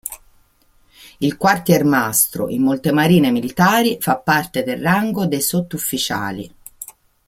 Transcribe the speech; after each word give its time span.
Il 1.19 1.37
Quartiermastro 1.37 2.49
in 2.49 2.63
molte 2.63 2.91
marine 2.91 3.29
militari 3.29 3.97
fa 4.01 4.17
parte 4.17 4.63
del 4.63 4.81
rango 4.81 5.27
dei 5.27 5.41
sottufficiali. 5.41 6.55